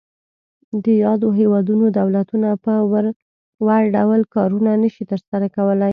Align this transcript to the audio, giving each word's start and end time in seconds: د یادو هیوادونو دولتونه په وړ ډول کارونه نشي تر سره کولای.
د 0.83 0.85
یادو 1.03 1.27
هیوادونو 1.39 1.85
دولتونه 1.99 2.49
په 2.65 2.73
وړ 3.65 3.83
ډول 3.95 4.21
کارونه 4.35 4.71
نشي 4.83 5.03
تر 5.11 5.19
سره 5.29 5.45
کولای. 5.55 5.89